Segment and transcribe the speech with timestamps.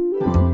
[0.00, 0.49] Thank you.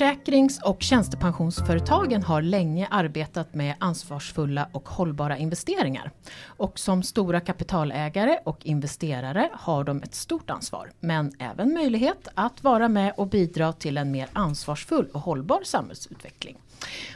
[0.00, 6.10] Försäkrings och tjänstepensionsföretagen har länge arbetat med ansvarsfulla och hållbara investeringar.
[6.44, 12.64] Och som stora kapitalägare och investerare har de ett stort ansvar, men även möjlighet att
[12.64, 16.58] vara med och bidra till en mer ansvarsfull och hållbar samhällsutveckling.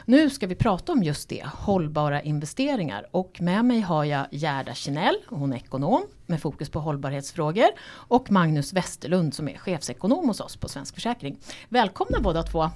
[0.05, 3.07] Nu ska vi prata om just det, hållbara investeringar.
[3.11, 7.69] Och med mig har jag Gerda Kinell, hon är ekonom med fokus på hållbarhetsfrågor.
[7.87, 11.37] Och Magnus Westerlund som är chefsekonom hos oss på Svensk Försäkring.
[11.69, 12.69] Välkomna båda två!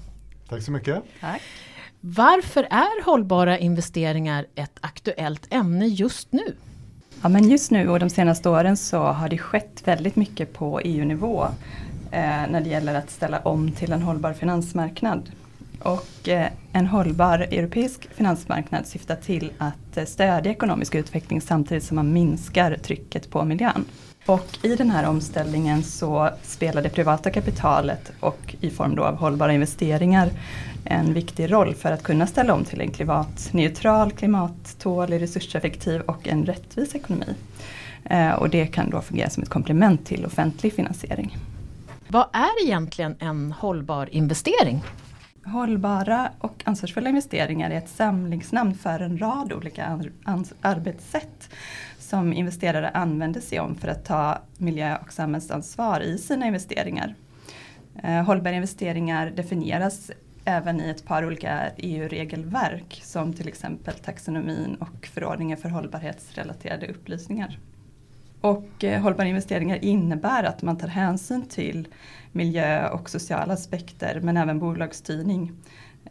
[0.50, 1.04] Tack så mycket!
[1.22, 1.42] Tack.
[2.02, 6.56] Varför är hållbara investeringar ett aktuellt ämne just nu?
[7.22, 10.80] Ja, men just nu och de senaste åren så har det skett väldigt mycket på
[10.80, 11.48] EU-nivå
[12.12, 15.32] eh, när det gäller att ställa om till en hållbar finansmarknad.
[15.80, 21.96] Och eh, en hållbar europeisk finansmarknad syftar till att eh, stödja ekonomisk utveckling samtidigt som
[21.96, 23.86] man minskar trycket på miljön.
[24.26, 29.16] Och i den här omställningen så spelar det privata kapitalet och i form då av
[29.16, 30.30] hållbara investeringar
[30.86, 36.46] en viktig roll för att kunna ställa om till en klimatneutral, klimattålig, resurseffektiv och en
[36.46, 37.36] rättvis ekonomi.
[38.06, 41.38] Eh, och det kan då fungera som ett komplement till offentlig finansiering.
[42.08, 44.84] Vad är egentligen en hållbar investering?
[45.46, 50.00] Hållbara och ansvarsfulla investeringar är ett samlingsnamn för en rad olika
[50.62, 51.50] arbetssätt
[52.00, 57.16] som investerare använder sig om för att ta miljö och samhällsansvar i sina investeringar.
[58.04, 60.12] Eh, hållbara investeringar definieras
[60.46, 67.60] även i ett par olika EU-regelverk som till exempel taxonomin och förordningen för hållbarhetsrelaterade upplysningar.
[68.42, 71.88] Och eh, hållbara investeringar innebär att man tar hänsyn till
[72.32, 75.52] miljö och sociala aspekter men även bolagsstyrning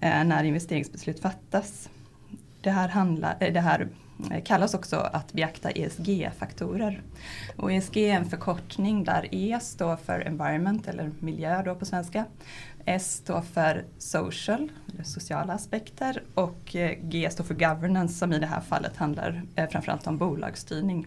[0.00, 1.88] eh, när investeringsbeslut fattas.
[2.60, 3.88] Det här, handlar, eh, det här
[4.30, 7.02] eh, kallas också att beakta ESG-faktorer.
[7.56, 12.24] Och ESG är en förkortning där E står för environment eller miljö då på svenska.
[12.84, 18.38] S står för social, eller sociala aspekter och eh, G står för governance som i
[18.38, 21.06] det här fallet handlar eh, framförallt om bolagsstyrning.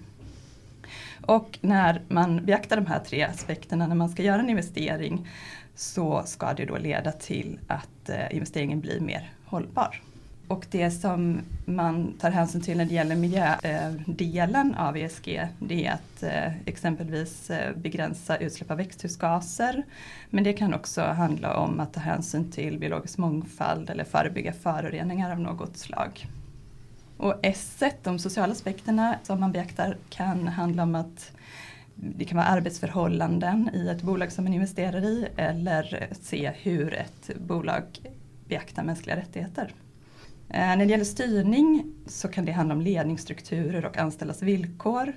[1.25, 5.27] Och när man beaktar de här tre aspekterna när man ska göra en investering
[5.75, 10.01] så ska det då leda till att eh, investeringen blir mer hållbar.
[10.47, 15.85] Och det som man tar hänsyn till när det gäller miljödelen eh, av ESG det
[15.85, 19.83] är att eh, exempelvis begränsa utsläpp av växthusgaser.
[20.29, 25.31] Men det kan också handla om att ta hänsyn till biologisk mångfald eller förebygga föroreningar
[25.31, 26.27] av något slag.
[27.21, 31.31] Och S, de sociala aspekterna som man beaktar kan handla om att
[31.95, 37.29] det kan vara arbetsförhållanden i ett bolag som man investerar i eller se hur ett
[37.37, 37.83] bolag
[38.47, 39.73] beaktar mänskliga rättigheter.
[40.49, 45.13] Eh, när det gäller styrning så kan det handla om ledningsstrukturer och anställdas villkor.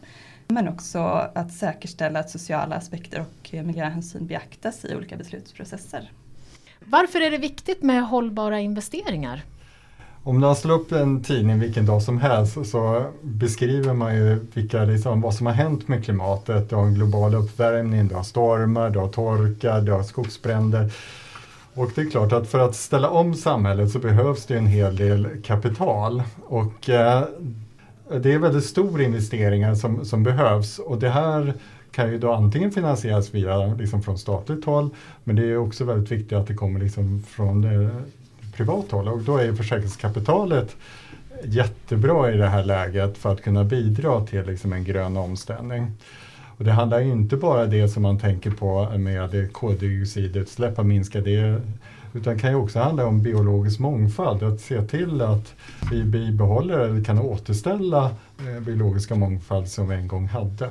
[0.48, 0.98] Men också
[1.34, 6.12] att säkerställa att sociala aspekter och miljöhänsyn beaktas i olika beslutsprocesser.
[6.80, 9.44] Varför är det viktigt med hållbara investeringar?
[10.26, 14.84] Om man slår upp en tidning vilken dag som helst så beskriver man ju vilka,
[14.84, 16.70] liksom, vad som har hänt med klimatet.
[16.70, 20.92] Du har en global uppvärmning, du har stormar, du har torka, du har skogsbränder.
[21.74, 24.96] Och det är klart att för att ställa om samhället så behövs det en hel
[24.96, 26.22] del kapital.
[26.46, 27.24] Och eh,
[28.22, 31.54] det är väldigt stora investeringar som, som behövs och det här
[31.90, 34.90] kan ju då antingen finansieras via liksom från statligt håll
[35.24, 37.90] men det är också väldigt viktigt att det kommer liksom från eh,
[38.56, 40.76] privat håll och då är försäkringskapitalet
[41.44, 45.92] jättebra i det här läget för att kunna bidra till liksom en grön omställning.
[46.58, 51.60] Och det handlar inte bara det som man tänker på med koldioxidutsläpp, att minska det,
[52.12, 55.54] utan det kan ju också handla om biologisk mångfald, att se till att
[55.90, 60.70] vi bibehåller eller kan återställa eh, biologiska mångfald som vi en gång hade.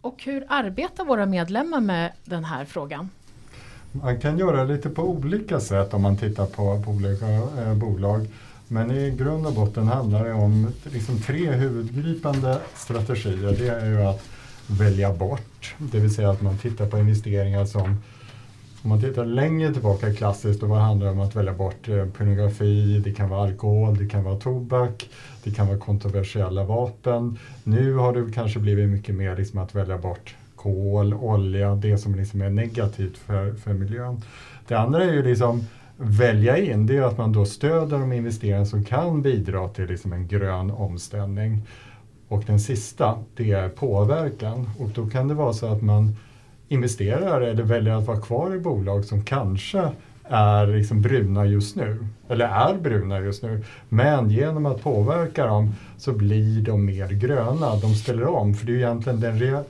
[0.00, 3.10] Och hur arbetar våra medlemmar med den här frågan?
[3.92, 8.26] Man kan göra lite på olika sätt om man tittar på, på olika eh, bolag.
[8.68, 13.56] Men i grund och botten handlar det om liksom tre huvudgripande strategier.
[13.58, 14.22] Det är ju att
[14.66, 17.96] välja bort, det vill säga att man tittar på investeringar som
[18.82, 23.00] om man tittar längre tillbaka klassiskt, då handlar det om att välja bort eh, pornografi,
[23.04, 25.08] det kan vara alkohol, det kan vara tobak,
[25.44, 27.38] det kan vara kontroversiella vapen.
[27.64, 32.14] Nu har det kanske blivit mycket mer liksom att välja bort kol, olja, det som
[32.14, 34.22] liksom är negativt för, för miljön.
[34.68, 35.64] Det andra är ju liksom
[35.96, 40.12] välja in, det är att man då stöder de investeringar som kan bidra till liksom
[40.12, 41.62] en grön omställning.
[42.28, 44.70] Och den sista, det är påverkan.
[44.78, 46.16] Och då kan det vara så att man
[46.68, 49.88] investerar eller väljer att vara kvar i bolag som kanske
[50.24, 53.64] är liksom bruna just nu, eller är bruna just nu.
[53.88, 58.54] Men genom att påverka dem så blir de mer gröna, de ställer om.
[58.54, 59.64] För det är ju egentligen den,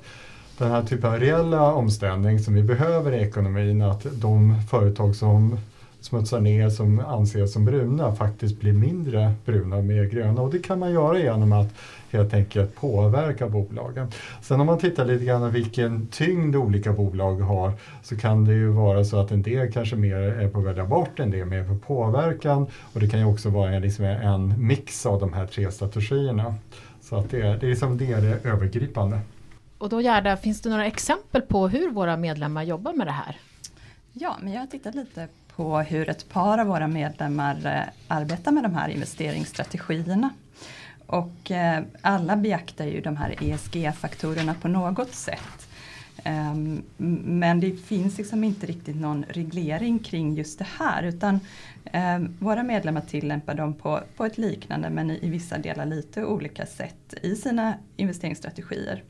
[0.60, 5.58] den här typen av reella omställning som vi behöver i ekonomin, att de företag som
[6.00, 10.42] smutsar ner som anses som bruna faktiskt blir mindre bruna och mer gröna.
[10.42, 11.74] Och det kan man göra genom att
[12.10, 14.08] helt enkelt påverka bolagen.
[14.42, 17.72] Sen om man tittar lite grann vilken tyngd olika bolag har
[18.02, 20.84] så kan det ju vara så att en del kanske mer är på att välja
[20.84, 24.66] bort, en del mer på påverkan och det kan ju också vara en, liksom en
[24.66, 26.54] mix av de här tre strategierna.
[27.00, 29.20] Så att det, är, det, är liksom det, är det övergripande.
[29.80, 33.36] Och då Gerda, finns det några exempel på hur våra medlemmar jobbar med det här?
[34.12, 38.52] Ja, men jag har tittat lite på hur ett par av våra medlemmar eh, arbetar
[38.52, 40.30] med de här investeringsstrategierna.
[41.06, 45.68] Och eh, alla beaktar ju de här ESG-faktorerna på något sätt.
[46.24, 46.82] Um,
[47.40, 51.40] men det finns liksom inte riktigt någon reglering kring just det här utan
[52.16, 56.24] um, våra medlemmar tillämpar dem på, på ett liknande men i, i, vissa delar lite
[56.24, 59.02] olika sätt i sina investeringsstrategier.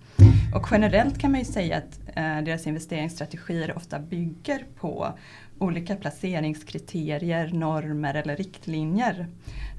[0.54, 5.12] Och generellt kan man ju säga att eh, deras investeringsstrategier ofta bygger på
[5.58, 9.26] olika placeringskriterier, normer eller riktlinjer.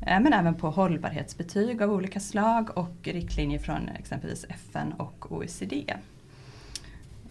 [0.07, 5.93] Eh, men även på hållbarhetsbetyg av olika slag och riktlinjer från exempelvis FN och OECD.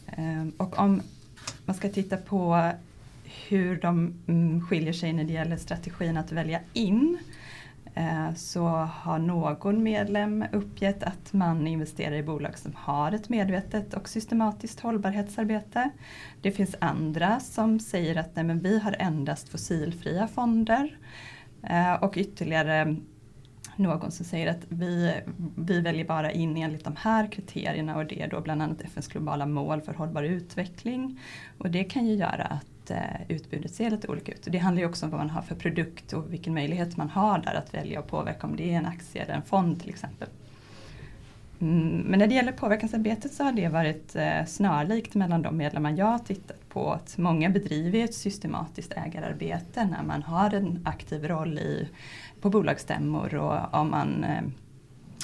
[0.06, 1.02] Eh, och om
[1.64, 2.70] man ska titta på
[3.48, 7.39] hur de mm, skiljer sig när det gäller strategin att välja in Eh,
[7.94, 13.94] Eh, så har någon medlem uppgett att man investerar i bolag som har ett medvetet
[13.94, 15.90] och systematiskt hållbarhetsarbete.
[16.40, 20.98] Det finns andra som säger att nej, men vi har endast fossilfria fonder.
[21.62, 22.96] Eh, och ytterligare
[23.76, 25.14] någon som säger att vi,
[25.56, 29.08] vi väljer bara in enligt de här kriterierna och det är då bland annat FNs
[29.08, 31.20] globala mål för hållbar utveckling.
[31.58, 34.46] Och det kan ju göra att Eh, utbudet ser lite olika ut.
[34.50, 37.38] Det handlar ju också om vad man har för produkt och vilken möjlighet man har
[37.38, 40.28] där att välja och påverka om det är en aktie eller en fond till exempel.
[41.60, 45.94] Mm, men när det gäller påverkansarbetet så har det varit eh, snarlikt mellan de medlemmar
[45.98, 46.92] jag har tittat på.
[46.92, 51.88] Att många bedriver ett systematiskt ägararbete när man har en aktiv roll i,
[52.40, 54.42] på bolagsstämmor och om man eh,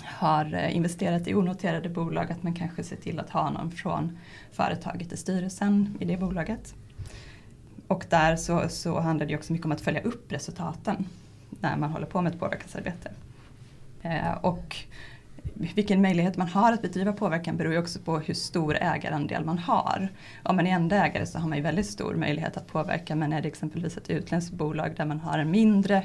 [0.04, 4.18] har investerat i onoterade bolag att man kanske ser till att ha någon från
[4.52, 6.74] företaget i styrelsen i det bolaget.
[7.88, 11.06] Och där så, så handlar det också mycket om att följa upp resultaten
[11.60, 13.10] när man håller på med ett påverkansarbete.
[14.02, 14.76] Eh, och
[15.54, 19.58] vilken möjlighet man har att bedriva påverkan beror ju också på hur stor ägarandel man
[19.58, 20.08] har.
[20.42, 23.32] Om man är enda ägare så har man ju väldigt stor möjlighet att påverka men
[23.32, 26.02] är det exempelvis ett utländskt bolag där man har en mindre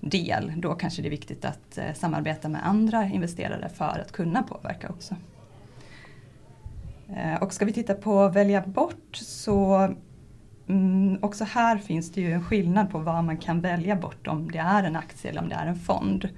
[0.00, 4.42] del då kanske det är viktigt att eh, samarbeta med andra investerare för att kunna
[4.42, 5.16] påverka också.
[7.16, 9.88] Eh, och ska vi titta på välja bort så
[10.68, 14.50] Mm, också här finns det ju en skillnad på vad man kan välja bort om
[14.50, 16.28] det är en aktie eller om det är en fond.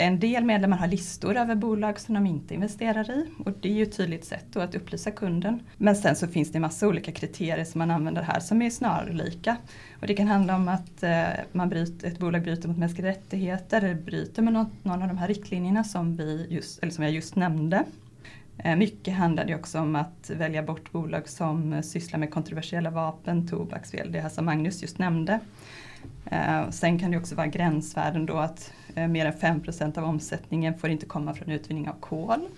[0.00, 3.72] En del medlemmar har listor över bolag som de inte investerar i och det är
[3.72, 5.62] ju ett tydligt sätt att upplysa kunden.
[5.76, 9.56] Men sen så finns det massa olika kriterier som man använder här som är snarlika.
[10.00, 13.82] Och det kan handla om att eh, man bryter, ett bolag bryter mot mänskliga rättigheter
[13.82, 17.12] eller bryter med någon, någon av de här riktlinjerna som, vi just, eller som jag
[17.12, 17.84] just nämnde.
[18.58, 23.48] Eh, mycket handlade också om att välja bort bolag som eh, sysslar med kontroversiella vapen,
[23.48, 25.40] tobaksfel, det här som Magnus just nämnde.
[26.24, 30.90] Eh, sen kan det också vara gränsvärden då att mer än 5% av omsättningen får
[30.90, 32.48] inte komma från utvinning av kol.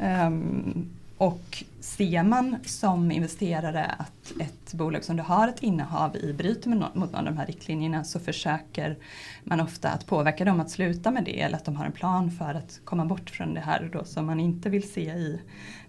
[0.00, 0.88] Ehm,
[1.20, 6.70] och ser man som investerare att ett bolag som du har ett innehav i bryter
[6.70, 8.96] mot någon av de här riktlinjerna så försöker
[9.44, 12.30] man ofta att påverka dem att sluta med det eller att de har en plan
[12.30, 15.40] för att komma bort från det här då som man inte vill se i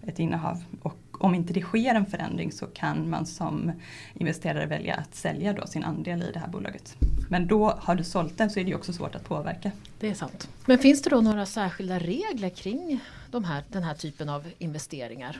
[0.06, 0.64] ett innehav.
[0.82, 3.72] Och om inte det sker en förändring så kan man som
[4.14, 6.96] investerare välja att sälja då sin andel i det här bolaget.
[7.28, 9.70] Men då har du sålt den så är det också svårt att påverka.
[10.00, 10.48] Det är sant.
[10.66, 13.00] Men finns det då några särskilda regler kring
[13.32, 15.36] de här, den här typen av investeringar?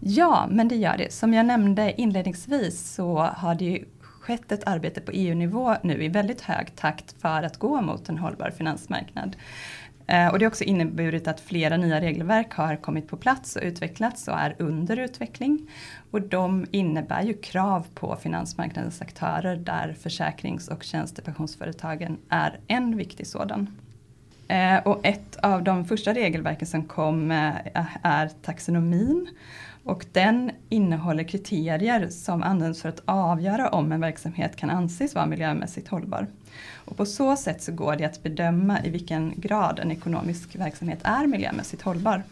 [0.00, 1.12] Ja, men det gör det.
[1.12, 6.08] Som jag nämnde inledningsvis så har det ju skett ett arbete på EU-nivå nu i
[6.08, 9.36] väldigt hög takt för att gå mot en hållbar finansmarknad.
[10.06, 13.62] Eh, och det har också inneburit att flera nya regelverk har kommit på plats och
[13.62, 15.70] utvecklats och är under utveckling.
[16.10, 23.26] Och de innebär ju krav på finansmarknadens aktörer där försäkrings och tjänstepensionsföretagen är en viktig
[23.26, 23.76] sådan.
[24.52, 29.28] Eh, och ett av de första regelverken som kom eh, är taxonomin.
[29.84, 35.26] Och den innehåller kriterier som används för att avgöra om en verksamhet kan anses vara
[35.26, 36.26] miljömässigt hållbar.
[36.74, 40.98] Och på så sätt så går det att bedöma i vilken grad en ekonomisk verksamhet
[41.02, 42.22] är miljömässigt hållbar.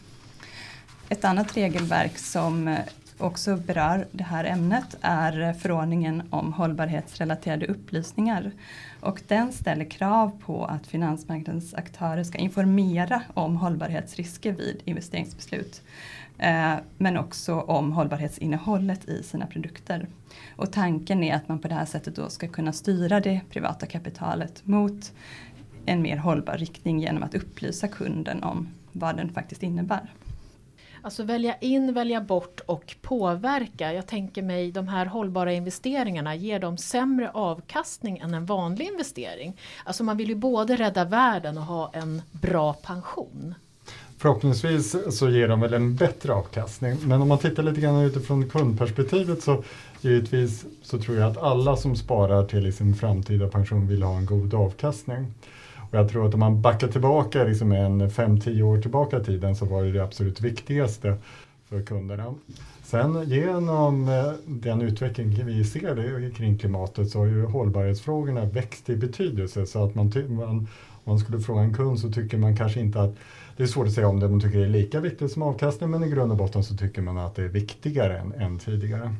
[1.08, 2.78] Ett annat regelverk som eh,
[3.20, 8.50] också berör det här ämnet är förordningen om hållbarhetsrelaterade upplysningar.
[9.00, 15.82] Och den ställer krav på att finansmarknadens aktörer ska informera om hållbarhetsrisker vid investeringsbeslut.
[16.38, 20.06] Eh, men också om hållbarhetsinnehållet i sina produkter.
[20.56, 23.86] Och tanken är att man på det här sättet då ska kunna styra det privata
[23.86, 25.12] kapitalet mot
[25.86, 30.10] en mer hållbar riktning genom att upplysa kunden om vad den faktiskt innebär.
[31.02, 33.92] Alltså välja in, välja bort och påverka.
[33.92, 39.56] Jag tänker mig de här hållbara investeringarna, ger de sämre avkastning än en vanlig investering?
[39.84, 43.54] Alltså man vill ju både rädda världen och ha en bra pension.
[44.18, 46.96] Förhoppningsvis så ger de väl en bättre avkastning.
[47.04, 49.64] Men om man tittar lite grann utifrån kundperspektivet så
[50.00, 54.26] givetvis så tror jag att alla som sparar till sin framtida pension vill ha en
[54.26, 55.26] god avkastning.
[55.90, 59.56] Och jag tror att om man backar tillbaka liksom en 5-10 år tillbaka i tiden
[59.56, 61.16] så var det det absolut viktigaste
[61.68, 62.34] för kunderna.
[62.82, 68.96] Sen genom eh, den utveckling vi ser kring klimatet så har ju hållbarhetsfrågorna växt i
[68.96, 70.68] betydelse så att man, man
[71.04, 73.14] om man skulle fråga en kund så tycker man kanske inte att
[73.56, 76.04] det är svårt att säga om de tycker det är lika viktigt som avkastning men
[76.04, 79.14] i grund och botten så tycker man att det är viktigare än, än tidigare.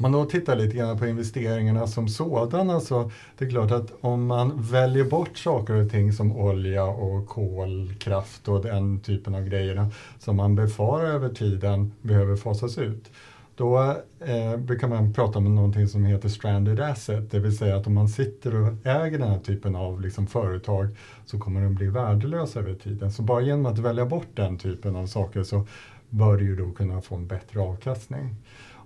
[0.00, 4.26] Man då tittar lite grann på investeringarna som sådana så det är klart att om
[4.26, 9.90] man väljer bort saker och ting som olja och kolkraft och den typen av grejerna
[10.18, 13.10] som man befarar över tiden behöver fasas ut.
[13.56, 17.86] Då eh, brukar man prata om någonting som heter stranded asset, det vill säga att
[17.86, 20.88] om man sitter och äger den här typen av liksom, företag
[21.26, 23.12] så kommer de bli värdelösa över tiden.
[23.12, 25.66] Så bara genom att välja bort den typen av saker så
[26.08, 28.34] bör du ju då kunna få en bättre avkastning.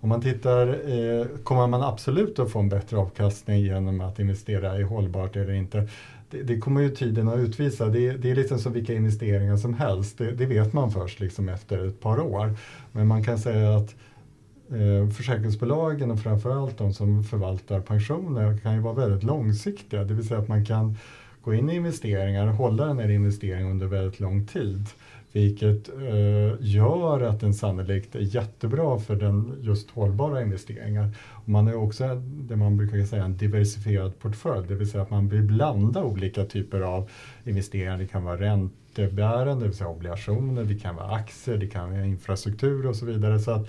[0.03, 4.79] Om man tittar, eh, kommer man absolut att få en bättre avkastning genom att investera
[4.79, 5.89] i hållbart eller inte?
[6.31, 7.87] Det, det kommer ju tiden att utvisa.
[7.87, 10.19] Det, det är liksom som vilka investeringar som helst.
[10.19, 12.55] Det, det, vet man först liksom efter ett par år.
[12.93, 13.95] Men man kan säga att
[14.71, 20.05] eh, försäkringsbolagen och framförallt de som förvaltar pensioner kan ju vara väldigt långsiktiga.
[20.05, 20.97] Det vill säga att man kan
[21.43, 24.87] gå in i investeringar och hålla den här investeringen under väldigt lång tid.
[25.33, 31.11] Vilket eh, gör att den sannolikt är jättebra för den just hållbara investeringar.
[31.31, 35.11] Och man har också det man brukar säga en diversifierad portfölj, det vill säga att
[35.11, 37.11] man vill blanda olika typer av
[37.45, 37.99] investeringar.
[37.99, 42.05] Det kan vara räntebärande, det vill säga obligationer, det kan vara aktier, det kan vara
[42.05, 43.39] infrastruktur och så vidare.
[43.39, 43.69] Så att,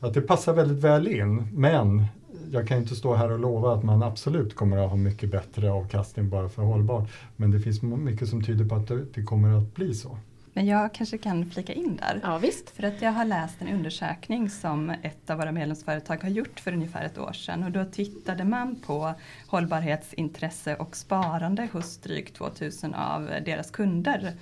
[0.00, 1.48] att det passar väldigt väl in.
[1.52, 2.04] Men
[2.50, 5.70] jag kan inte stå här och lova att man absolut kommer att ha mycket bättre
[5.70, 7.08] avkastning bara för hållbart.
[7.36, 10.18] Men det finns mycket som tyder på att det kommer att bli så.
[10.52, 12.20] Men jag kanske kan flika in där.
[12.22, 12.70] Ja, visst.
[12.70, 16.72] För att jag har läst en undersökning som ett av våra medlemsföretag har gjort för
[16.72, 17.64] ungefär ett år sedan.
[17.64, 19.14] Och då tittade man på
[19.46, 24.32] hållbarhetsintresse och sparande hos drygt 2000 av deras kunder.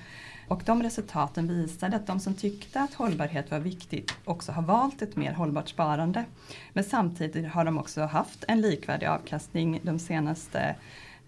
[0.49, 5.03] Och de resultaten visade att de som tyckte att hållbarhet var viktigt också har valt
[5.03, 6.25] ett mer hållbart sparande.
[6.73, 10.75] Men samtidigt har de också haft en likvärdig avkastning de senaste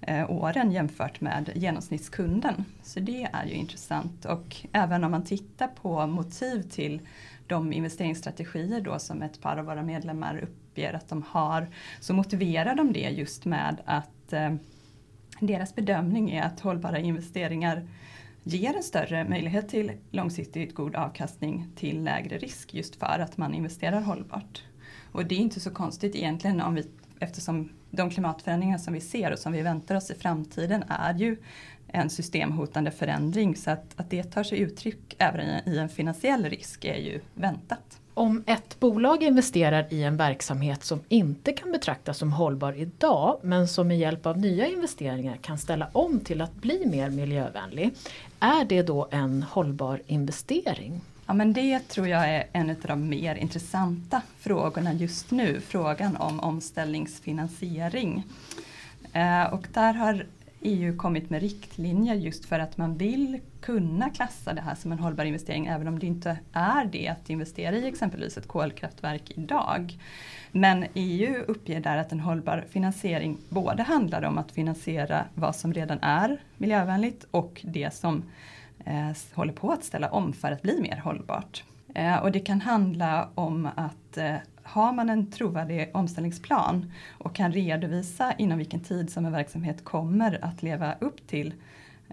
[0.02, 2.64] Eh, åren jämfört med genomsnittskunden.
[2.82, 7.00] Så det är ju intressant och även om man tittar på motiv till
[7.46, 11.68] de investeringsstrategier då som ett par av våra medlemmar uppger att de har
[12.00, 14.54] så motiverar de det just med att eh,
[15.40, 17.88] deras bedömning är att hållbara investeringar
[18.44, 23.54] ger en större möjlighet till långsiktigt god avkastning till lägre risk just för att man
[23.54, 24.64] investerar hållbart.
[25.12, 26.84] Och det är inte så konstigt egentligen om vi,
[27.20, 31.36] eftersom de klimatförändringar som vi ser och som vi väntar oss i framtiden är ju
[31.86, 36.84] en systemhotande förändring så att, att det tar sig uttryck även i en finansiell risk
[36.84, 37.98] är ju väntat.
[38.14, 43.68] Om ett bolag investerar i en verksamhet som inte kan betraktas som hållbar idag men
[43.68, 47.90] som med hjälp av nya investeringar kan ställa om till att bli mer miljövänlig.
[48.40, 51.00] Är det då en hållbar investering?
[51.30, 55.60] Ja, men det tror jag är en av de mer intressanta frågorna just nu.
[55.60, 58.24] Frågan om omställningsfinansiering.
[59.12, 60.26] Eh, och där har
[60.60, 64.98] EU kommit med riktlinjer just för att man vill kunna klassa det här som en
[64.98, 69.98] hållbar investering även om det inte är det att investera i exempelvis ett kolkraftverk idag.
[70.52, 75.72] Men EU uppger där att en hållbar finansiering både handlar om att finansiera vad som
[75.72, 78.22] redan är miljövänligt och det som
[78.84, 81.64] Eh, håller på att ställa om för att bli mer hållbart.
[81.94, 87.52] Eh, och det kan handla om att eh, har man en trovärdig omställningsplan och kan
[87.52, 91.54] redovisa inom vilken tid som en verksamhet kommer att leva upp till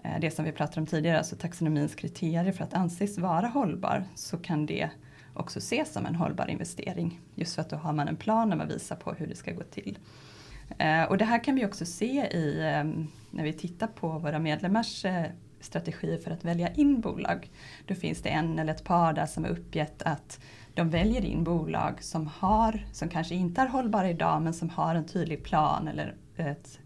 [0.04, 4.04] eh, det som vi pratade om tidigare, alltså taxonomins kriterier för att anses vara hållbar,
[4.14, 4.90] så kan det
[5.34, 7.20] också ses som en hållbar investering.
[7.34, 9.52] Just för att då har man en plan där man visar på hur det ska
[9.52, 9.98] gå till.
[10.78, 12.84] Eh, och det här kan vi också se i eh,
[13.30, 15.04] när vi tittar på våra medlemmars
[15.60, 17.50] strategier för att välja in bolag.
[17.86, 20.40] Då finns det en eller ett par där som har uppgett att
[20.74, 24.94] de väljer in bolag som, har, som kanske inte är hållbara idag men som har
[24.94, 26.78] en tydlig plan eller ett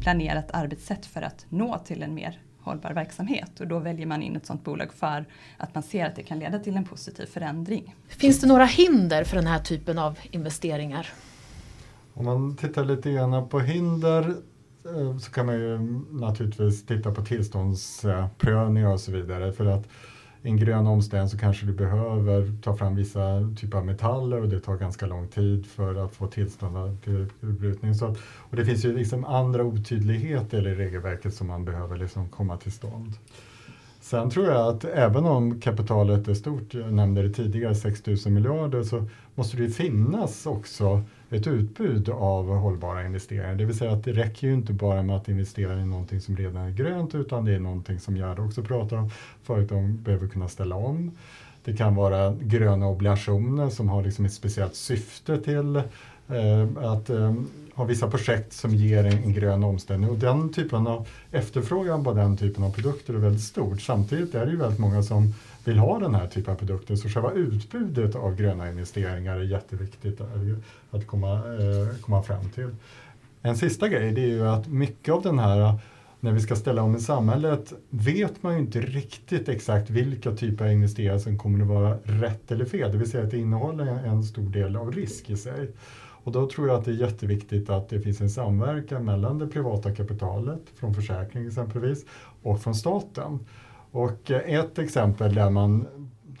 [0.00, 3.60] planerat arbetssätt för att nå till en mer hållbar verksamhet.
[3.60, 5.24] Och då väljer man in ett sådant bolag för
[5.56, 7.94] att man ser att det kan leda till en positiv förändring.
[8.08, 11.08] Finns det några hinder för den här typen av investeringar?
[12.14, 14.36] Om man tittar lite grann på hinder
[14.96, 15.78] Eh, så kan man ju
[16.10, 19.52] naturligtvis titta på tillståndsprövningar och så vidare.
[19.52, 19.88] För att
[20.42, 24.48] i en grön omställning så kanske du behöver ta fram vissa typer av metaller och
[24.48, 27.94] det tar ganska lång tid för att få tillstånd till utbrytning.
[27.94, 32.28] Så att, och det finns ju liksom andra otydligheter i regelverket som man behöver liksom
[32.28, 33.12] komma till stånd.
[34.00, 38.16] Sen tror jag att även om kapitalet är stort, jag nämnde det tidigare, 6 000
[38.26, 39.04] miljarder, så
[39.34, 43.54] måste det finnas också ett utbud av hållbara investeringar.
[43.54, 46.36] Det vill säga att det räcker ju inte bara med att investera i någonting som
[46.36, 49.10] redan är grönt utan det är någonting som Gerd också pratar om.
[49.42, 51.10] Företag behöver kunna ställa om.
[51.64, 57.34] Det kan vara gröna obligationer som har liksom ett speciellt syfte till eh, att eh,
[57.74, 60.10] ha vissa projekt som ger en, en, grön omställning.
[60.10, 63.80] Och den typen av efterfrågan på den typen av produkter är väldigt stort.
[63.80, 65.34] Samtidigt är det ju väldigt många som
[65.68, 66.96] vill ha den här typen av produkter.
[66.96, 70.20] Så själva utbudet av gröna investeringar är jätteviktigt
[70.90, 72.70] att komma, eh, komma fram till.
[73.42, 75.78] En sista grej det är ju att mycket av den här
[76.20, 80.64] när vi ska ställa om i samhället vet man ju inte riktigt exakt vilka typer
[80.64, 82.92] av investeringar som kommer att vara rätt eller fel.
[82.92, 85.70] Det vill säga att det innehåller en stor del av risk i sig.
[86.24, 89.46] Och då tror jag att det är jätteviktigt att det finns en samverkan mellan det
[89.46, 92.04] privata kapitalet, från försäkring exempelvis,
[92.42, 93.38] och från staten.
[93.90, 95.86] Och eh, ett exempel där man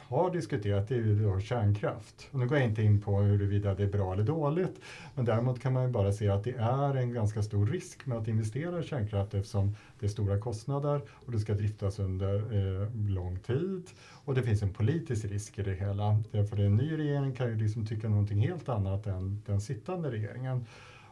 [0.08, 2.28] har diskuterat är ju då kärnkraft.
[2.30, 4.80] Och nu går jag inte in på huruvida det är bra eller dåligt,
[5.14, 8.18] men däremot kan man ju bara se att det är en ganska stor risk med
[8.18, 12.88] att investera i kärnkraft eftersom det är stora kostnader och det ska driftas under eh,
[13.08, 13.90] lång tid.
[14.24, 16.22] Och det finns en politisk risk i det hela.
[16.30, 20.64] Därför en ny regering kan ju liksom tycka någonting helt annat än den sittande regeringen.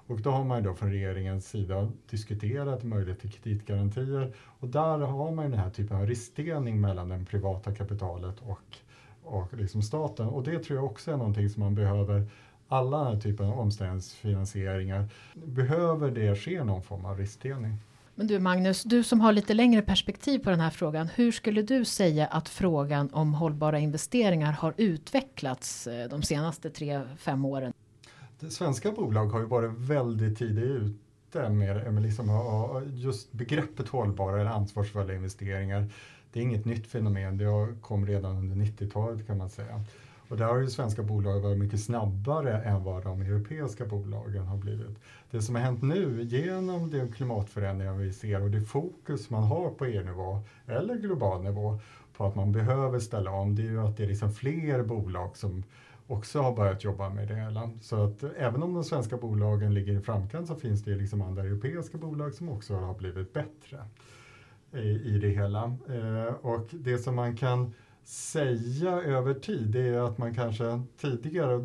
[0.07, 5.31] Och då har man då från regeringens sida diskuterat möjlighet till kreditgarantier och där har
[5.31, 8.77] man den här typen av riskdelning mellan det privata kapitalet och,
[9.23, 10.27] och liksom staten.
[10.27, 12.27] Och det tror jag också är någonting som man behöver
[12.69, 17.79] alla den här typen av omställningsfinansieringar, behöver det ske någon form av riskdelning.
[18.15, 21.09] Men du Magnus, du som har lite längre perspektiv på den här frågan.
[21.15, 27.01] Hur skulle du säga att frågan om hållbara investeringar har utvecklats eh, de senaste tre,
[27.19, 27.73] fem åren?
[28.51, 32.31] Svenska bolag har ju varit väldigt tidigt ute med, liksom,
[32.95, 35.91] just begreppet hållbara eller ansvarsfulla investeringar.
[36.33, 39.85] Det är inget nytt fenomen, det kom redan under 90-talet kan man säga.
[40.29, 44.57] Och där har ju svenska bolag varit mycket snabbare än vad de europeiska bolagen har
[44.57, 44.99] blivit.
[45.31, 49.71] Det som har hänt nu genom de klimatförändringar vi ser och det fokus man har
[49.71, 51.79] på EU-nivå eller global nivå
[52.17, 55.37] på att man behöver ställa om, det är ju att det är liksom fler bolag
[55.37, 55.63] som
[56.07, 57.71] också har börjat jobba med det hela.
[57.81, 61.43] Så att även om de svenska bolagen ligger i framkant så finns det liksom andra
[61.43, 63.85] europeiska bolag som också har blivit bättre
[64.73, 65.65] i, i det hela.
[65.89, 71.65] Eh, och det som man kan säga över tid det är att man kanske tidigare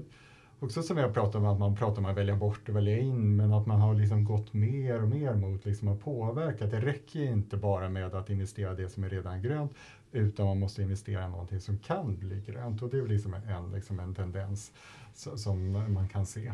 [0.63, 2.97] också som vi har pratat om, att man pratar om att välja bort och välja
[2.97, 6.65] in, men att man har liksom gått mer och mer mot liksom att påverka.
[6.65, 9.71] Det räcker inte bara med att investera det som är redan grönt,
[10.11, 13.71] utan man måste investera i någonting som kan bli grönt och det är liksom en,
[13.71, 14.71] liksom en tendens
[15.13, 16.53] som man kan se.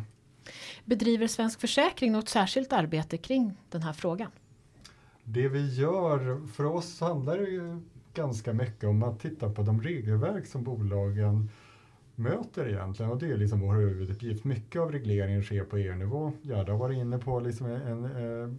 [0.85, 4.31] Bedriver Svensk Försäkring något särskilt arbete kring den här frågan?
[5.23, 7.81] Det vi gör, för oss handlar det ju
[8.13, 11.49] ganska mycket om att titta på de regelverk som bolagen
[12.15, 14.43] möter egentligen och det är liksom vår huvuduppgift.
[14.43, 16.31] Mycket av regleringen sker på EU-nivå.
[16.41, 18.53] Gerda har varit inne på liksom en, en eh,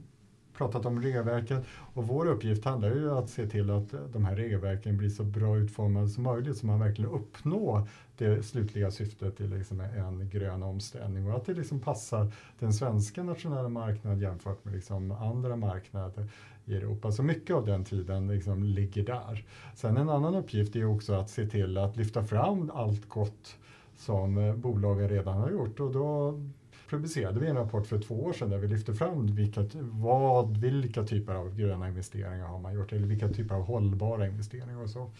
[0.58, 4.96] pratat om regelverket och vår uppgift handlar ju att se till att de här regelverken
[4.96, 9.80] blir så bra utformade som möjligt så man verkligen uppnår det slutliga syftet till liksom
[9.80, 15.12] en grön omställning och att det liksom passar den svenska nationella marknaden jämfört med liksom
[15.12, 16.28] andra marknader
[16.64, 17.12] i Europa.
[17.12, 19.44] Så mycket av den tiden liksom ligger där.
[19.74, 23.56] Sen en annan uppgift är också att se till att lyfta fram allt gott
[23.96, 26.40] som bolagen redan har gjort och då
[26.88, 31.04] publicerade vi en rapport för två år sedan där vi lyfte fram vilka, vad, vilka
[31.04, 35.10] typer av gröna investeringar har man gjort eller vilka typer av hållbara investeringar och så.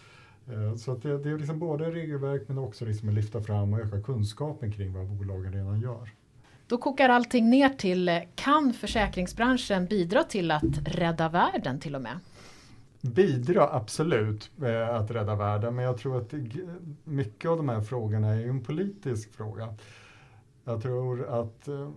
[0.51, 3.79] Eh, så det, det, är liksom både regelverk men också liksom att lyfta fram och
[3.79, 6.09] öka kunskapen kring vad bolagen redan gör.
[6.67, 12.19] Då kokar allting ner till, kan försäkringsbranschen bidra till att rädda världen till och med?
[13.01, 16.33] bidra absolut med att rädda världen men jag tror att
[17.03, 19.73] mycket av de här frågorna är en politisk fråga.
[20.69, 21.89] Jag tror att eh,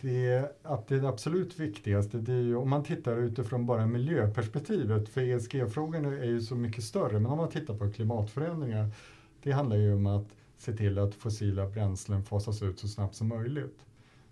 [0.00, 5.20] det, att det absolut viktigaste, det är ju om man tittar utifrån bara miljöperspektivet, för
[5.20, 8.90] ESG-frågan är ju så mycket större, men om man tittar på klimatförändringar,
[9.42, 10.26] det handlar ju om att
[10.58, 13.78] se till att fossila bränslen fasas ut så snabbt som möjligt.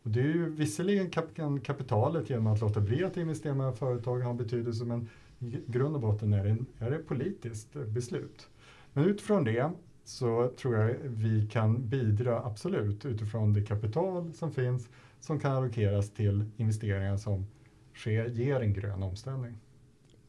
[0.03, 1.25] Och det är ju visserligen kap
[1.63, 5.09] kapitalet genom att låta bli att investera med företag har betydelse, men
[5.39, 8.49] i grund och botten är det, är det politiskt beslut.
[8.93, 9.73] Men utifrån det
[10.09, 14.89] så tror jag vi kan bidra absolut utifrån det kapital som finns
[15.21, 17.47] som kan allokeras till investeringar som
[17.95, 19.59] sker, ger en grön omställning.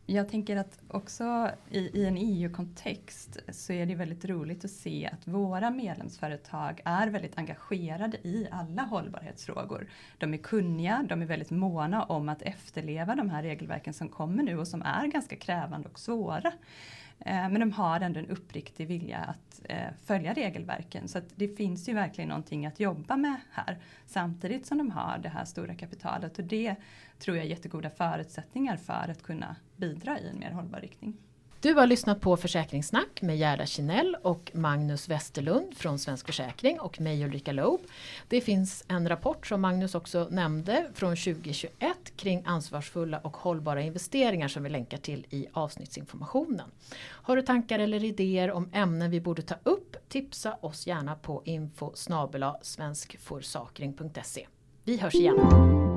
[0.05, 5.09] Jag tänker att också i, i, en EU-kontext så är det väldigt roligt att se
[5.13, 9.87] att våra medlemsföretag är väldigt engagerade i alla hållbarhetsfrågor.
[10.17, 14.43] De är kunniga, de är väldigt måna om att efterleva de här regelverken som kommer
[14.43, 16.51] nu och som är ganska krävande och svåra.
[17.19, 21.07] Eh, men de har ändå en uppriktig vilja att eh, följa regelverken.
[21.07, 23.77] Så det finns ju verkligen någonting att jobba med här.
[24.05, 26.39] Samtidigt som de har det här stora kapitalet.
[26.39, 26.75] Och det
[27.19, 31.17] tror jag är jättegoda förutsättningar för att kunna bidra i en mer hållbar riktning.
[31.61, 37.01] Du har lyssnat på Försäkringssnack med Gerda Kinell och Magnus Westerlund från Svensk Försäkring och
[37.01, 37.81] mig Ulrika Loob.
[38.27, 41.71] Det finns en rapport som Magnus också nämnde från 2021
[42.15, 46.71] kring ansvarsfulla och hållbara investeringar som vi länkar till i avsnittsinformationen.
[47.01, 50.09] Har du tankar eller idéer om ämnen vi borde ta upp?
[50.09, 51.91] Tipsa oss gärna på info
[52.61, 54.47] svenskforsakring.se.
[54.83, 55.88] Vi hörs igen!